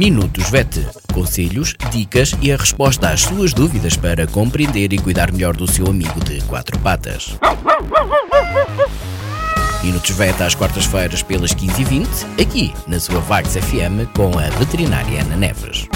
Minutos 0.00 0.48
VET. 0.48 0.80
Conselhos, 1.12 1.74
dicas 1.92 2.34
e 2.40 2.50
a 2.50 2.56
resposta 2.56 3.10
às 3.10 3.20
suas 3.20 3.52
dúvidas 3.52 3.98
para 3.98 4.26
compreender 4.26 4.94
e 4.94 4.98
cuidar 4.98 5.30
melhor 5.30 5.54
do 5.54 5.70
seu 5.70 5.86
amigo 5.88 6.18
de 6.24 6.42
quatro 6.44 6.78
patas. 6.78 7.38
Minutos 9.84 10.10
VET 10.12 10.42
às 10.42 10.54
quartas-feiras 10.54 11.22
pelas 11.22 11.54
15h20, 11.54 12.40
aqui 12.40 12.72
na 12.88 12.98
sua 12.98 13.20
Vagos 13.20 13.54
FM 13.54 14.08
com 14.16 14.38
a 14.38 14.48
veterinária 14.58 15.20
Ana 15.20 15.36
Neves. 15.36 15.86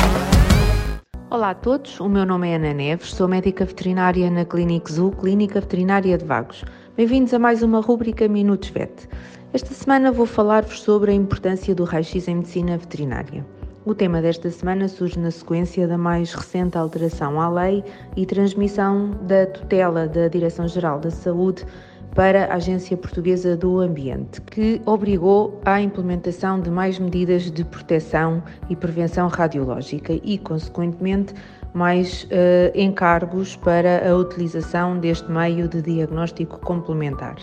Olá 1.30 1.52
a 1.52 1.54
todos, 1.54 1.98
o 1.98 2.06
meu 2.06 2.26
nome 2.26 2.50
é 2.50 2.56
Ana 2.56 2.74
Neves, 2.74 3.08
sou 3.08 3.26
médica 3.26 3.64
veterinária 3.64 4.30
na 4.30 4.44
Clínica 4.44 4.92
Zoo, 4.92 5.12
Clínica 5.12 5.62
Veterinária 5.62 6.18
de 6.18 6.26
Vagos. 6.26 6.62
Bem-vindos 6.94 7.32
a 7.32 7.38
mais 7.38 7.62
uma 7.62 7.80
rúbrica 7.80 8.28
Minutos 8.28 8.68
VET. 8.68 9.08
Esta 9.54 9.72
semana 9.72 10.12
vou 10.12 10.26
falar-vos 10.26 10.82
sobre 10.82 11.10
a 11.10 11.14
importância 11.14 11.74
do 11.74 11.84
raio-x 11.84 12.28
em 12.28 12.34
medicina 12.34 12.76
veterinária. 12.76 13.42
O 13.86 13.94
tema 13.94 14.22
desta 14.22 14.50
semana 14.50 14.88
surge 14.88 15.18
na 15.18 15.30
sequência 15.30 15.86
da 15.86 15.98
mais 15.98 16.32
recente 16.32 16.78
alteração 16.78 17.38
à 17.38 17.50
lei 17.50 17.84
e 18.16 18.24
transmissão 18.24 19.10
da 19.20 19.44
tutela 19.44 20.08
da 20.08 20.26
Direção-Geral 20.26 21.00
da 21.00 21.10
Saúde 21.10 21.66
para 22.14 22.46
a 22.46 22.54
Agência 22.54 22.96
Portuguesa 22.96 23.58
do 23.58 23.80
Ambiente, 23.80 24.40
que 24.40 24.80
obrigou 24.86 25.60
à 25.66 25.82
implementação 25.82 26.58
de 26.58 26.70
mais 26.70 26.98
medidas 26.98 27.50
de 27.50 27.62
proteção 27.62 28.42
e 28.70 28.76
prevenção 28.76 29.28
radiológica 29.28 30.14
e, 30.14 30.38
consequentemente, 30.38 31.34
mais 31.74 32.24
uh, 32.24 32.26
encargos 32.74 33.54
para 33.54 34.08
a 34.08 34.16
utilização 34.16 34.98
deste 34.98 35.30
meio 35.30 35.68
de 35.68 35.82
diagnóstico 35.82 36.58
complementar. 36.60 37.36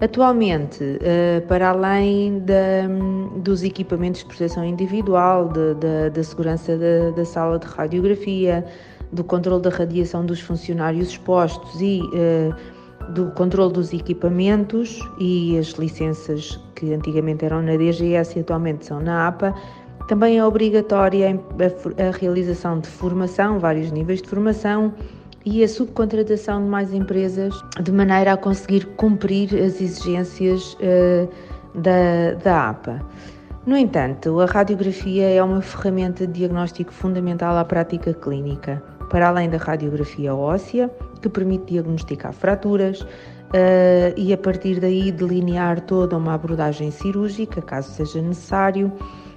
Atualmente, 0.00 0.82
uh, 0.82 1.46
para 1.46 1.68
além 1.68 2.42
dos 3.36 3.62
equipamentos 3.62 4.20
de 4.20 4.26
proteção 4.26 4.64
individual, 4.64 5.48
da 6.12 6.24
segurança 6.24 6.76
da, 7.14 7.24
sala 7.24 7.58
de 7.58 7.66
radiografia, 7.66 8.64
do 9.12 9.22
controle 9.22 9.62
da 9.62 9.70
radiação 9.70 10.24
dos 10.24 10.40
funcionários 10.40 11.08
expostos 11.08 11.80
e 11.80 12.00
uh, 12.02 13.12
do 13.12 13.30
controle 13.32 13.72
dos 13.72 13.92
equipamentos 13.92 15.00
e 15.18 15.58
as 15.58 15.68
licenças 15.72 16.58
que 16.74 16.92
antigamente 16.92 17.44
eram 17.44 17.62
na 17.62 17.76
DGS 17.76 18.38
e 18.38 18.40
atualmente 18.40 18.86
são 18.86 19.00
na 19.00 19.28
APA, 19.28 19.54
também 20.08 20.38
é 20.38 20.44
obrigatória 20.44 21.28
a, 21.30 22.16
realização 22.16 22.80
de 22.80 22.88
formação, 22.88 23.58
vários 23.58 23.90
níveis 23.90 24.20
de 24.22 24.28
formação 24.28 24.92
e 25.44 25.62
a 25.62 25.68
subcontratação 25.68 26.62
de 26.62 26.68
mais 26.68 26.92
empresas 26.92 27.54
de 27.82 27.92
maneira 27.92 28.32
a 28.32 28.36
conseguir 28.36 28.86
cumprir 28.96 29.48
as 29.54 29.80
exigências 29.80 30.74
uh, 30.74 31.28
da, 31.74 32.34
da 32.42 32.70
APA. 32.70 33.00
No 33.64 33.76
entanto, 33.76 34.40
a 34.40 34.46
radiografia 34.46 35.28
é 35.28 35.42
uma 35.42 35.62
ferramenta 35.62 36.26
de 36.26 36.32
diagnóstico 36.32 36.92
fundamental 36.92 37.56
à 37.56 37.64
prática 37.64 38.12
clínica, 38.12 38.82
para 39.08 39.28
além 39.28 39.48
da 39.48 39.56
radiografia 39.56 40.34
óssea, 40.34 40.90
que 41.20 41.28
permite 41.28 41.66
diagnosticar 41.66 42.32
fraturas 42.32 43.02
uh, 43.02 43.06
e, 44.16 44.32
a 44.32 44.38
partir 44.38 44.80
daí, 44.80 45.12
delinear 45.12 45.80
toda 45.82 46.16
uma 46.16 46.34
abordagem 46.34 46.90
cirúrgica, 46.90 47.62
caso 47.62 47.90
seja 47.92 48.20
necessário. 48.20 48.92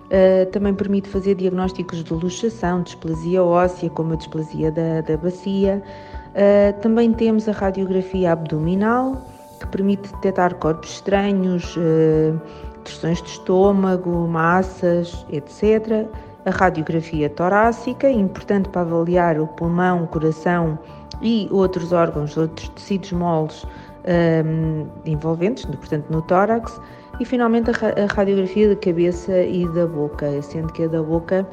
Uh, 0.05 0.45
também 0.51 0.73
permite 0.73 1.09
fazer 1.09 1.33
diagnósticos 1.35 2.03
de 2.03 2.13
luxação, 2.13 2.83
displasia 2.83 3.43
óssea, 3.43 3.89
como 3.89 4.13
a 4.13 4.15
displasia 4.15 4.71
da, 4.71 5.01
da 5.01 5.17
bacia. 5.17 5.81
Uh, 6.29 6.79
também 6.81 7.11
temos 7.11 7.49
a 7.49 7.51
radiografia 7.51 8.31
abdominal, 8.31 9.19
que 9.59 9.67
permite 9.67 10.11
detectar 10.13 10.53
corpos 10.55 10.91
estranhos, 10.91 11.75
uh, 11.77 12.39
de 12.85 13.29
estômago, 13.29 14.27
massas, 14.27 15.25
etc. 15.31 16.07
A 16.45 16.51
radiografia 16.51 17.29
torácica, 17.29 18.07
importante 18.07 18.69
para 18.69 18.81
avaliar 18.81 19.39
o 19.39 19.47
pulmão, 19.47 20.03
o 20.03 20.07
coração 20.07 20.77
e 21.21 21.47
outros 21.51 21.91
órgãos, 21.91 22.37
outros 22.37 22.69
tecidos 22.69 23.11
moles 23.11 23.65
um, 24.05 24.87
envolventes, 25.05 25.65
portanto 25.65 26.05
no 26.09 26.21
tórax, 26.21 26.79
e 27.19 27.25
finalmente 27.25 27.71
a, 27.71 28.13
radiografia 28.13 28.69
da 28.69 28.75
cabeça 28.75 29.41
e 29.41 29.67
da 29.69 29.87
boca, 29.87 30.41
sendo 30.41 30.71
que 30.73 30.83
a 30.83 30.87
da 30.87 31.01
boca 31.01 31.47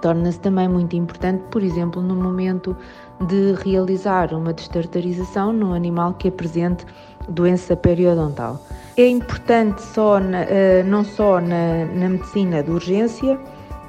torna-se 0.00 0.40
também 0.40 0.68
muito 0.68 0.96
importante, 0.96 1.42
por 1.50 1.62
exemplo, 1.62 2.02
no 2.02 2.16
momento 2.16 2.76
de 3.28 3.54
realizar 3.64 4.34
uma 4.34 4.52
destartarização 4.52 5.52
no 5.52 5.72
animal 5.72 6.14
que 6.14 6.28
apresente 6.28 6.84
doença 7.28 7.76
periodontal. 7.76 8.60
É 8.96 9.06
importante 9.06 9.80
só 9.80 10.18
na, 10.18 10.42
eh, 10.42 10.82
não 10.82 11.04
só 11.04 11.40
na, 11.40 11.84
na 11.94 12.08
medicina 12.08 12.62
de 12.62 12.70
urgência, 12.70 13.38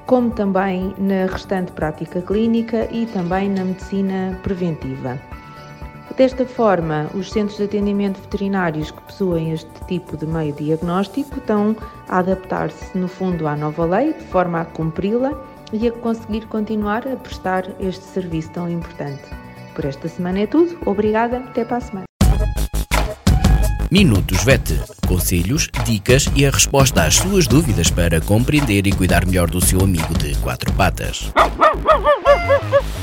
como 0.05 0.29
também 0.31 0.93
na 0.97 1.25
restante 1.25 1.71
prática 1.71 2.21
clínica 2.21 2.87
e 2.91 3.05
também 3.07 3.49
na 3.49 3.65
medicina 3.65 4.37
preventiva. 4.43 5.19
Desta 6.15 6.45
forma, 6.45 7.09
os 7.15 7.31
centros 7.31 7.57
de 7.57 7.63
atendimento 7.63 8.21
veterinários 8.21 8.91
que 8.91 9.01
possuem 9.01 9.51
este 9.51 9.71
tipo 9.87 10.15
de 10.15 10.27
meio 10.27 10.53
diagnóstico 10.53 11.37
estão 11.39 11.75
a 12.07 12.19
adaptar-se, 12.19 12.95
no 12.95 13.07
fundo, 13.07 13.47
à 13.47 13.55
nova 13.55 13.85
lei, 13.85 14.13
de 14.13 14.23
forma 14.25 14.61
a 14.61 14.65
cumpri-la 14.65 15.33
e 15.71 15.87
a 15.87 15.91
conseguir 15.91 16.45
continuar 16.47 17.07
a 17.07 17.15
prestar 17.15 17.65
este 17.79 18.03
serviço 18.05 18.51
tão 18.51 18.69
importante. 18.69 19.23
Por 19.73 19.85
esta 19.85 20.07
semana 20.07 20.41
é 20.41 20.47
tudo. 20.47 20.77
Obrigada. 20.85 21.37
Até 21.37 21.65
para 21.65 21.77
a 21.77 21.81
semana. 21.81 22.05
Minutos 23.89 24.43
VET. 24.43 24.79
Conselhos, 25.07 25.69
dicas 25.83 26.29
e 26.35 26.45
a 26.45 26.51
resposta 26.51 27.03
às 27.03 27.15
suas 27.15 27.47
dúvidas 27.47 27.89
para 27.91 28.21
compreender 28.21 28.87
e 28.87 28.91
cuidar 28.91 29.25
melhor 29.25 29.49
do 29.49 29.63
seu 29.63 29.81
amigo 29.81 30.13
de 30.17 30.35
quatro 30.37 30.71
patas. 30.73 31.31